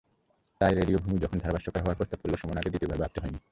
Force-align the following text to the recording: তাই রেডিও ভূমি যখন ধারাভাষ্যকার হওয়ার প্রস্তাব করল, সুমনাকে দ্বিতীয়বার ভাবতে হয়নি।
তাই 0.61 0.73
রেডিও 0.75 0.97
ভূমি 0.97 1.17
যখন 1.19 1.37
ধারাভাষ্যকার 1.39 1.81
হওয়ার 1.83 1.97
প্রস্তাব 1.97 2.19
করল, 2.21 2.33
সুমনাকে 2.35 2.69
দ্বিতীয়বার 2.69 3.01
ভাবতে 3.01 3.17
হয়নি। 3.21 3.39